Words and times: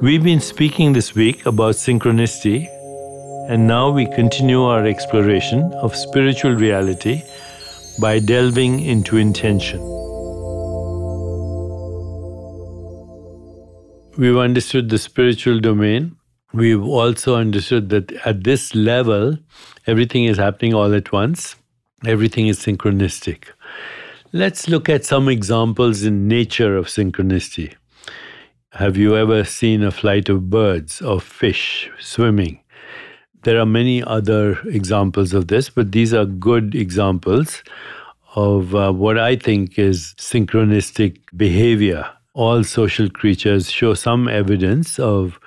We've 0.00 0.22
been 0.22 0.38
speaking 0.38 0.92
this 0.92 1.16
week 1.16 1.44
about 1.44 1.74
synchronicity, 1.74 2.68
and 3.50 3.66
now 3.66 3.90
we 3.90 4.06
continue 4.06 4.62
our 4.62 4.86
exploration 4.86 5.72
of 5.82 5.96
spiritual 5.96 6.52
reality 6.52 7.22
by 8.00 8.20
delving 8.20 8.78
into 8.78 9.16
intention. 9.16 9.80
We've 14.16 14.36
understood 14.36 14.88
the 14.88 14.98
spiritual 14.98 15.58
domain. 15.58 16.16
We've 16.52 16.84
also 16.84 17.34
understood 17.34 17.88
that 17.88 18.12
at 18.24 18.44
this 18.44 18.76
level, 18.76 19.36
everything 19.88 20.26
is 20.26 20.36
happening 20.36 20.74
all 20.74 20.94
at 20.94 21.10
once, 21.10 21.56
everything 22.06 22.46
is 22.46 22.60
synchronistic. 22.60 23.46
Let's 24.32 24.68
look 24.68 24.88
at 24.88 25.04
some 25.04 25.28
examples 25.28 26.04
in 26.04 26.28
nature 26.28 26.76
of 26.76 26.86
synchronicity. 26.86 27.74
Have 28.72 28.98
you 28.98 29.16
ever 29.16 29.44
seen 29.44 29.82
a 29.82 29.90
flight 29.90 30.28
of 30.28 30.50
birds 30.50 31.00
or 31.00 31.22
fish 31.22 31.90
swimming? 31.98 32.60
There 33.42 33.58
are 33.58 33.64
many 33.64 34.02
other 34.02 34.60
examples 34.66 35.32
of 35.32 35.48
this, 35.48 35.70
but 35.70 35.92
these 35.92 36.12
are 36.12 36.26
good 36.26 36.74
examples 36.74 37.62
of 38.34 38.74
uh, 38.74 38.92
what 38.92 39.18
I 39.18 39.36
think 39.36 39.78
is 39.78 40.14
synchronistic 40.18 41.16
behavior. 41.34 42.10
All 42.34 42.62
social 42.62 43.08
creatures 43.08 43.70
show 43.70 43.94
some 43.94 44.28
evidence 44.28 44.98
of 44.98 45.40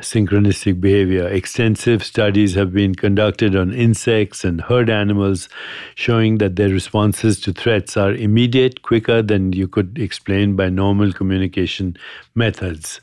synchronistic 0.00 0.80
behavior. 0.80 1.26
Extensive 1.26 2.04
studies 2.04 2.54
have 2.54 2.72
been 2.72 2.94
conducted 2.94 3.56
on 3.56 3.72
insects 3.72 4.44
and 4.44 4.60
herd 4.60 4.90
animals, 4.90 5.48
showing 5.94 6.38
that 6.38 6.56
their 6.56 6.68
responses 6.68 7.40
to 7.40 7.52
threats 7.52 7.96
are 7.96 8.12
immediate, 8.12 8.82
quicker 8.82 9.22
than 9.22 9.52
you 9.52 9.66
could 9.66 9.98
explain 9.98 10.54
by 10.54 10.68
normal 10.68 11.12
communication 11.12 11.96
methods. 12.34 13.00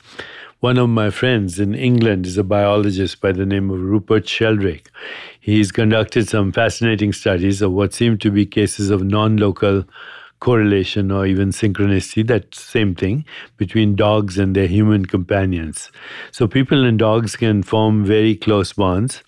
One 0.60 0.78
of 0.78 0.88
my 0.88 1.10
friends 1.10 1.60
in 1.60 1.74
England 1.74 2.24
is 2.24 2.38
a 2.38 2.44
biologist 2.44 3.20
by 3.20 3.32
the 3.32 3.44
name 3.44 3.70
of 3.70 3.80
Rupert 3.80 4.26
Sheldrake. 4.26 4.90
He's 5.38 5.70
conducted 5.70 6.28
some 6.28 6.52
fascinating 6.52 7.12
studies 7.12 7.60
of 7.60 7.72
what 7.72 7.92
seem 7.92 8.16
to 8.18 8.30
be 8.30 8.46
cases 8.46 8.88
of 8.88 9.02
non 9.02 9.36
local 9.36 9.84
correlation 10.44 11.10
or 11.10 11.26
even 11.26 11.48
synchronicity, 11.50 12.26
that 12.28 12.54
same 12.54 12.94
thing, 12.94 13.24
between 13.56 13.96
dogs 13.96 14.38
and 14.38 14.54
their 14.54 14.66
human 14.66 15.06
companions. 15.06 15.90
So 16.30 16.46
people 16.46 16.84
and 16.84 16.98
dogs 16.98 17.36
can 17.36 17.62
form 17.62 18.04
very 18.04 18.36
close 18.36 18.74
bonds. 18.74 19.22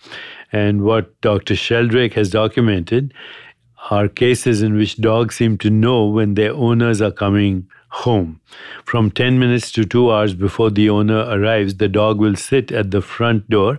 And 0.53 0.83
what 0.83 1.21
Dr. 1.23 1.57
Sheldrake 1.57 2.15
has 2.15 2.31
documented 2.31 3.15
are 3.91 4.09
cases 4.09 4.63
in 4.63 4.75
which 4.75 4.97
dogs 4.97 5.37
seem 5.37 5.57
to 5.59 5.71
know 5.71 6.05
when 6.07 6.35
their 6.35 6.53
owners 6.53 7.01
are 7.01 7.13
coming 7.13 7.67
home. 7.89 8.41
From 8.85 9.11
10 9.11 9.39
minutes 9.39 9.73
to 9.73 9.85
2 9.85 10.13
hours 10.13 10.35
before 10.35 10.71
the 10.71 10.91
owner 10.91 11.21
arrives, 11.21 11.77
the 11.77 11.89
dog 11.89 12.19
will 12.19 12.37
sit 12.37 12.73
at 12.73 12.91
the 12.91 13.01
front 13.01 13.49
door 13.49 13.79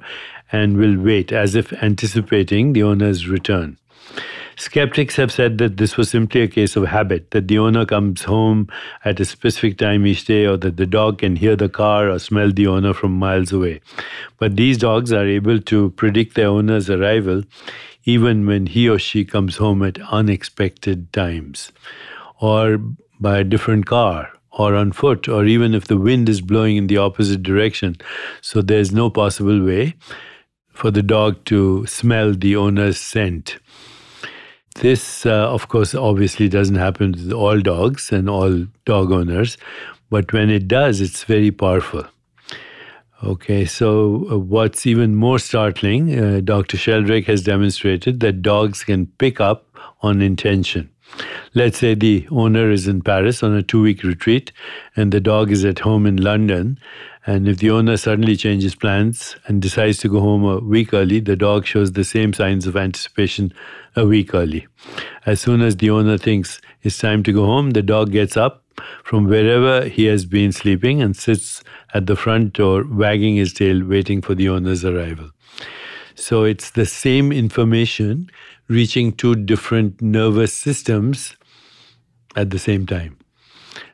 and 0.52 0.77
will 0.77 0.97
wait 0.97 1.31
as 1.31 1.55
if 1.55 1.73
anticipating 1.73 2.73
the 2.73 2.83
owner's 2.83 3.27
return. 3.27 3.77
Skeptics 4.59 5.16
have 5.17 5.31
said 5.31 5.59
that 5.59 5.77
this 5.77 5.97
was 5.97 6.09
simply 6.09 6.41
a 6.41 6.47
case 6.47 6.75
of 6.75 6.86
habit, 6.86 7.30
that 7.30 7.47
the 7.47 7.59
owner 7.59 7.86
comes 7.86 8.23
home 8.23 8.67
at 9.05 9.19
a 9.19 9.25
specific 9.25 9.77
time 9.77 10.08
each 10.08 10.25
day, 10.25 10.47
or 10.47 10.58
that 10.58 10.77
the 10.77 10.88
dog 10.88 11.19
can 11.19 11.36
hear 11.36 11.55
the 11.55 11.69
car 11.69 12.09
or 12.09 12.17
smell 12.17 12.52
the 12.52 12.66
owner 12.66 12.91
from 12.91 13.11
miles 13.11 13.52
away. 13.52 13.81
But 14.39 14.55
these 14.55 14.80
dogs 14.80 15.14
are 15.14 15.27
able 15.27 15.59
to 15.59 15.91
predict 15.91 16.33
their 16.36 16.47
owner's 16.47 16.89
arrival 16.89 17.44
even 18.05 18.47
when 18.47 18.66
he 18.66 18.89
or 18.89 18.97
she 18.97 19.25
comes 19.25 19.58
home 19.58 19.83
at 19.83 19.99
unexpected 20.09 21.14
times, 21.14 21.71
or 22.39 22.80
by 23.19 23.38
a 23.39 23.44
different 23.44 23.86
car, 23.86 24.31
or 24.52 24.73
on 24.73 24.92
foot, 24.92 25.27
or 25.27 25.45
even 25.45 25.75
if 25.75 25.86
the 25.86 25.97
wind 25.97 26.27
is 26.30 26.42
blowing 26.42 26.77
in 26.77 26.88
the 26.88 26.97
opposite 26.97 27.44
direction. 27.44 27.95
So 28.42 28.64
there's 28.64 28.92
no 28.92 29.10
possible 29.11 29.64
way 29.64 29.95
for 30.71 30.89
the 30.89 31.04
dog 31.04 31.45
to 31.45 31.86
smell 31.86 32.33
the 32.33 32.55
owner's 32.55 32.98
scent. 32.98 33.60
This, 34.80 35.26
uh, 35.26 35.52
of 35.52 35.70
course, 35.70 35.95
obviously 35.95 36.48
doesn't 36.48 36.76
happen 36.76 37.14
with 37.14 37.32
all 37.32 37.60
dogs 37.60 38.11
and 38.11 38.30
all 38.30 38.67
dog 38.86 39.11
owners, 39.11 39.58
but 40.11 40.32
when 40.32 40.52
it 40.52 40.67
does, 40.67 41.02
it's 41.02 41.23
very 41.23 41.49
powerful. 41.49 42.05
Okay, 43.23 43.66
so 43.66 44.27
uh, 44.30 44.37
what's 44.37 44.86
even 44.86 45.16
more 45.16 45.39
startling, 45.39 46.20
uh, 46.20 46.42
Dr. 46.43 46.77
Sheldrake 46.77 47.26
has 47.26 47.42
demonstrated 47.42 48.20
that 48.20 48.43
dogs 48.43 48.83
can 48.83 49.08
pick 49.17 49.42
up 49.42 49.66
on 50.02 50.21
intention. 50.21 50.92
Let's 51.53 51.79
say 51.79 51.95
the 51.95 52.27
owner 52.29 52.69
is 52.69 52.87
in 52.87 53.01
Paris 53.01 53.41
on 53.41 53.53
a 53.53 53.63
two 53.63 53.81
week 53.81 54.03
retreat 54.03 54.51
and 54.95 55.11
the 55.11 55.19
dog 55.19 55.51
is 55.51 55.65
at 55.65 55.79
home 55.79 56.05
in 56.05 56.17
London. 56.17 56.77
And 57.25 57.47
if 57.47 57.57
the 57.57 57.71
owner 57.71 57.97
suddenly 57.97 58.35
changes 58.35 58.75
plans 58.75 59.35
and 59.47 59.61
decides 59.61 59.97
to 59.99 60.09
go 60.09 60.19
home 60.19 60.45
a 60.45 60.59
week 60.59 60.93
early, 60.93 61.19
the 61.19 61.35
dog 61.35 61.65
shows 61.65 61.91
the 61.91 62.03
same 62.03 62.31
signs 62.33 62.67
of 62.67 62.77
anticipation 62.77 63.53
a 63.95 64.05
week 64.05 64.33
early. 64.33 64.67
As 65.25 65.41
soon 65.41 65.61
as 65.61 65.75
the 65.75 65.89
owner 65.89 66.17
thinks 66.17 66.61
it's 66.83 66.97
time 66.97 67.23
to 67.23 67.33
go 67.33 67.45
home, 67.45 67.71
the 67.71 67.81
dog 67.81 68.11
gets 68.11 68.37
up 68.37 68.63
from 69.03 69.25
wherever 69.25 69.85
he 69.89 70.05
has 70.05 70.25
been 70.25 70.51
sleeping 70.51 71.01
and 71.01 71.17
sits 71.17 71.63
at 71.93 72.05
the 72.05 72.15
front 72.15 72.53
door, 72.53 72.85
wagging 72.87 73.35
his 73.35 73.53
tail, 73.53 73.83
waiting 73.83 74.21
for 74.21 74.35
the 74.35 74.47
owner's 74.47 74.85
arrival. 74.85 75.31
So 76.17 76.44
it's 76.44 76.72
the 76.72 76.88
same 76.88 77.32
information 77.32 78.32
reaching 78.67 79.14
two 79.14 79.36
different 79.36 80.02
nervous 80.02 80.52
systems 80.52 81.36
at 82.36 82.50
the 82.50 82.58
same 82.58 82.88
time. 82.88 83.17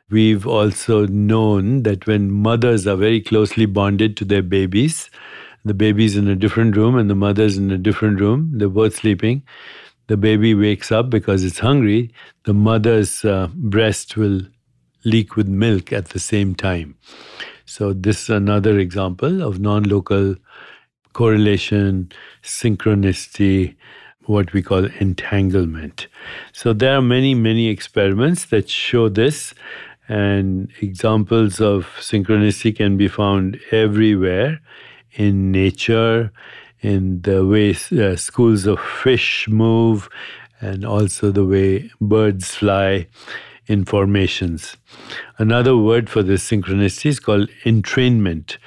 We've 0.10 0.48
also 0.48 1.06
known 1.06 1.84
that 1.84 2.08
when 2.08 2.32
mothers 2.32 2.88
are 2.88 2.96
very 2.96 3.20
closely 3.20 3.66
bonded 3.66 4.16
to 4.18 4.26
their 4.26 4.42
babies, 4.42 5.10
the 5.66 5.74
baby's 5.74 6.16
in 6.16 6.30
a 6.30 6.36
different 6.36 6.78
room 6.78 6.96
and 6.96 7.10
the 7.10 7.16
mother's 7.16 7.58
in 7.58 7.70
a 7.72 7.78
different 7.78 8.22
room, 8.22 8.52
they're 8.54 8.70
both 8.70 8.96
sleeping. 8.96 9.44
The 10.08 10.18
baby 10.18 10.56
wakes 10.56 10.94
up 10.94 11.10
because 11.10 11.44
it's 11.44 11.60
hungry. 11.60 12.14
The 12.46 12.54
mother's 12.54 13.26
uh, 13.26 13.48
breast 13.54 14.16
will 14.16 14.42
leak 15.04 15.36
with 15.36 15.48
milk 15.50 15.92
at 15.92 16.10
the 16.10 16.20
same 16.20 16.56
time. 16.56 16.96
So, 17.66 17.94
this 17.94 18.24
is 18.24 18.30
another 18.30 18.80
example 18.80 19.42
of 19.42 19.60
non 19.60 19.84
local 19.84 20.36
correlation, 21.13 22.12
synchronicity, 22.44 23.75
what 24.25 24.53
we 24.53 24.62
call 24.62 24.85
entanglement. 25.00 26.07
So 26.51 26.74
there 26.74 26.97
are 26.97 27.01
many, 27.01 27.35
many 27.35 27.68
experiments 27.68 28.46
that 28.46 28.69
show 28.69 29.09
this, 29.09 29.53
and 30.07 30.69
examples 30.81 31.62
of 31.62 31.88
synchronicity 32.00 32.75
can 32.75 32.97
be 32.97 33.07
found 33.07 33.59
everywhere 33.72 34.59
in 35.13 35.51
nature, 35.51 36.31
in 36.81 37.22
the 37.22 37.45
way 37.45 37.72
uh, 37.72 38.16
schools 38.16 38.66
of 38.66 38.80
fish 38.80 39.47
move, 39.47 40.09
and 40.59 40.85
also 40.85 41.31
the 41.31 41.45
way 41.45 41.90
birds 42.01 42.56
fly 42.56 43.07
in 43.68 43.85
formations. 43.85 44.75
Another 45.38 45.78
word 45.78 46.09
for 46.09 46.24
this 46.24 46.50
synchronicity 46.50 47.06
is 47.07 47.19
called 47.19 47.50
entrainment 47.66 48.57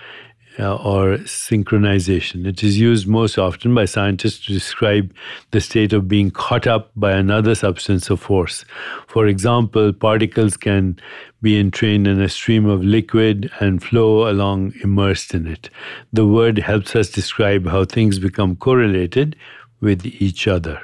uh, 0.58 0.76
or 0.76 1.18
synchronization. 1.18 2.46
It 2.46 2.62
is 2.62 2.78
used 2.78 3.06
most 3.06 3.38
often 3.38 3.74
by 3.74 3.84
scientists 3.84 4.44
to 4.46 4.52
describe 4.52 5.12
the 5.50 5.60
state 5.60 5.92
of 5.92 6.08
being 6.08 6.30
caught 6.30 6.66
up 6.66 6.90
by 6.96 7.12
another 7.12 7.54
substance 7.54 8.10
or 8.10 8.16
force. 8.16 8.64
For 9.06 9.26
example, 9.26 9.92
particles 9.92 10.56
can 10.56 10.98
be 11.42 11.58
entrained 11.58 12.06
in 12.06 12.20
a 12.20 12.28
stream 12.28 12.66
of 12.66 12.82
liquid 12.82 13.50
and 13.60 13.82
flow 13.82 14.28
along 14.30 14.72
immersed 14.82 15.34
in 15.34 15.46
it. 15.46 15.70
The 16.12 16.26
word 16.26 16.58
helps 16.58 16.96
us 16.96 17.10
describe 17.10 17.66
how 17.66 17.84
things 17.84 18.18
become 18.18 18.56
correlated 18.56 19.36
with 19.80 20.06
each 20.06 20.48
other. 20.48 20.80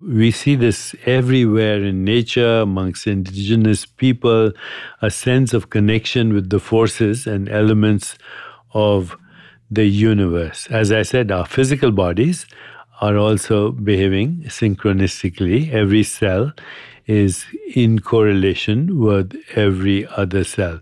We 0.00 0.30
see 0.30 0.54
this 0.54 0.94
everywhere 1.04 1.84
in 1.84 2.04
nature, 2.04 2.60
amongst 2.60 3.06
indigenous 3.06 3.84
people, 3.84 4.52
a 5.02 5.10
sense 5.10 5.52
of 5.52 5.68
connection 5.68 6.32
with 6.32 6.48
the 6.48 6.58
forces 6.58 7.26
and 7.26 7.50
elements 7.50 8.16
of 8.72 9.16
the 9.70 9.84
universe. 9.84 10.66
As 10.70 10.92
I 10.92 11.02
said, 11.02 11.30
our 11.30 11.46
physical 11.46 11.90
bodies 11.90 12.46
are 13.00 13.16
also 13.16 13.70
behaving 13.70 14.44
synchronistically. 14.46 15.72
Every 15.72 16.02
cell 16.02 16.52
is 17.06 17.46
in 17.74 17.98
correlation 18.00 19.00
with 19.00 19.34
every 19.54 20.06
other 20.06 20.44
cell. 20.44 20.80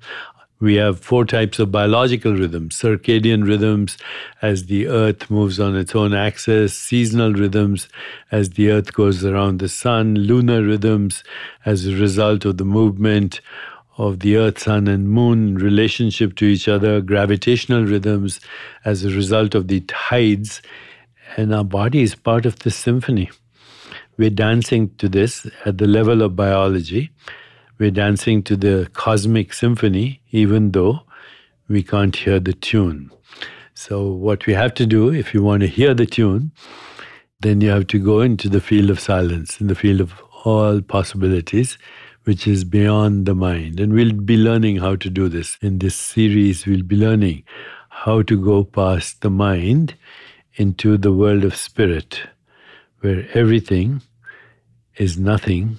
We 0.60 0.74
have 0.74 0.98
four 0.98 1.24
types 1.24 1.60
of 1.60 1.70
biological 1.70 2.34
rhythms 2.34 2.76
circadian 2.76 3.46
rhythms 3.46 3.96
as 4.42 4.64
the 4.66 4.88
earth 4.88 5.30
moves 5.30 5.60
on 5.60 5.76
its 5.76 5.94
own 5.94 6.12
axis, 6.14 6.76
seasonal 6.76 7.32
rhythms 7.32 7.88
as 8.32 8.50
the 8.50 8.70
earth 8.70 8.92
goes 8.92 9.24
around 9.24 9.60
the 9.60 9.68
sun, 9.68 10.16
lunar 10.16 10.62
rhythms 10.62 11.22
as 11.64 11.86
a 11.86 11.94
result 11.94 12.44
of 12.44 12.56
the 12.56 12.64
movement 12.64 13.40
of 13.98 14.20
the 14.20 14.36
earth, 14.36 14.60
sun, 14.60 14.86
and 14.86 15.08
moon 15.08 15.56
relationship 15.56 16.36
to 16.36 16.44
each 16.44 16.68
other, 16.68 17.00
gravitational 17.00 17.84
rhythms 17.84 18.40
as 18.84 19.04
a 19.04 19.10
result 19.10 19.54
of 19.54 19.66
the 19.66 19.80
tides, 19.80 20.62
and 21.36 21.52
our 21.52 21.64
body 21.64 22.02
is 22.02 22.14
part 22.14 22.46
of 22.46 22.60
this 22.60 22.76
symphony. 22.76 23.30
We're 24.16 24.30
dancing 24.30 24.90
to 24.98 25.08
this 25.08 25.46
at 25.64 25.78
the 25.78 25.86
level 25.86 26.22
of 26.22 26.36
biology. 26.36 27.10
We're 27.78 27.90
dancing 27.90 28.42
to 28.44 28.56
the 28.56 28.88
cosmic 28.92 29.52
symphony, 29.52 30.20
even 30.30 30.72
though 30.72 31.00
we 31.68 31.82
can't 31.82 32.14
hear 32.14 32.40
the 32.40 32.54
tune. 32.54 33.10
So, 33.74 34.06
what 34.06 34.46
we 34.46 34.54
have 34.54 34.74
to 34.74 34.86
do, 34.86 35.12
if 35.12 35.34
you 35.34 35.42
want 35.42 35.60
to 35.60 35.68
hear 35.68 35.94
the 35.94 36.06
tune, 36.06 36.50
then 37.40 37.60
you 37.60 37.70
have 37.70 37.86
to 37.88 37.98
go 37.98 38.20
into 38.20 38.48
the 38.48 38.60
field 38.60 38.90
of 38.90 38.98
silence, 38.98 39.60
in 39.60 39.68
the 39.68 39.76
field 39.76 40.00
of 40.00 40.14
all 40.44 40.80
possibilities, 40.80 41.78
which 42.24 42.46
is 42.46 42.64
beyond 42.64 43.26
the 43.26 43.34
mind. 43.34 43.80
And 43.80 43.92
we'll 43.92 44.12
be 44.12 44.36
learning 44.36 44.76
how 44.78 44.96
to 44.96 45.10
do 45.10 45.28
this. 45.28 45.56
In 45.60 45.78
this 45.78 45.94
series, 45.94 46.66
we'll 46.66 46.82
be 46.82 46.96
learning 46.96 47.44
how 47.88 48.22
to 48.22 48.42
go 48.42 48.64
past 48.64 49.22
the 49.22 49.30
mind 49.30 49.94
into 50.54 50.96
the 50.96 51.12
world 51.12 51.44
of 51.44 51.56
spirit, 51.56 52.22
where 53.00 53.28
everything 53.34 54.02
is 54.96 55.18
nothing 55.18 55.78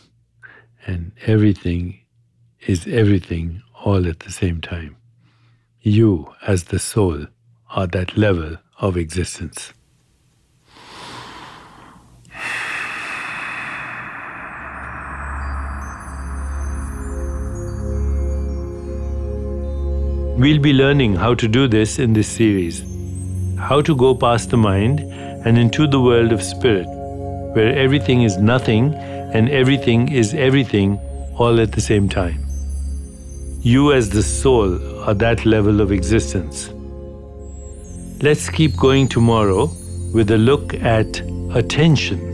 and 0.85 1.11
everything 1.25 1.99
is 2.61 2.87
everything 2.87 3.61
all 3.83 4.07
at 4.07 4.19
the 4.21 4.31
same 4.31 4.61
time. 4.61 4.95
You, 5.81 6.33
as 6.45 6.65
the 6.65 6.79
soul, 6.79 7.27
are 7.69 7.87
that 7.87 8.17
level 8.17 8.57
of 8.79 8.97
existence. 8.97 9.73
We'll 20.39 20.59
be 20.59 20.71
learning 20.71 21.15
how 21.15 21.33
to 21.33 21.49
do 21.49 21.67
this 21.67 21.99
in 21.99 22.13
this 22.13 22.29
series 22.29 22.85
how 23.59 23.81
to 23.81 23.93
go 23.93 24.15
past 24.15 24.51
the 24.51 24.55
mind 24.55 25.01
and 25.45 25.57
into 25.57 25.85
the 25.85 25.99
world 25.99 26.31
of 26.31 26.41
spirit, 26.41 26.87
where 27.55 27.77
everything 27.77 28.21
is 28.21 28.37
nothing 28.37 28.93
and 29.33 29.49
everything 29.49 30.09
is 30.09 30.33
everything 30.33 30.97
all 31.35 31.59
at 31.59 31.73
the 31.73 31.81
same 31.81 32.07
time. 32.07 32.45
You, 33.63 33.91
as 33.91 34.09
the 34.09 34.23
soul, 34.23 34.79
are 35.01 35.13
that 35.15 35.45
level 35.45 35.81
of 35.81 35.91
existence. 35.91 36.69
Let's 38.23 38.49
keep 38.49 38.77
going 38.77 39.09
tomorrow 39.09 39.69
with 40.13 40.31
a 40.31 40.37
look 40.37 40.73
at 40.75 41.19
attention 41.53 42.28